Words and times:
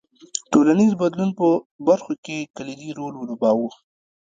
ټولنیز 0.51 0.91
بدلون 1.01 1.29
په 1.39 1.47
برخو 1.87 2.13
کې 2.25 2.37
کلیدي 2.57 2.89
رول 2.97 3.13
ولوباوه. 3.17 3.69